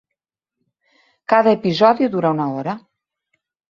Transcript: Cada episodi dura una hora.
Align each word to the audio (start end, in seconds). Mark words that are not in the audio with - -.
Cada 1.35 1.55
episodi 1.59 2.11
dura 2.19 2.35
una 2.39 2.53
hora. 2.59 2.79